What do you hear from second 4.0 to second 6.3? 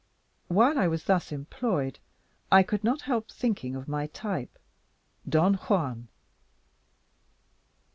type, Don Juan.